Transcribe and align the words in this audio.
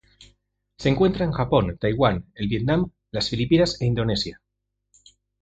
Se 0.79 0.89
encuentra 0.89 1.25
en 1.25 1.29
el 1.29 1.35
Japón, 1.37 1.77
Taiwán, 1.79 2.25
el 2.33 2.47
Vietnam, 2.47 2.89
las 3.11 3.29
Filipinas 3.29 3.79
e 3.81 3.85
Indonesia. 3.85 4.41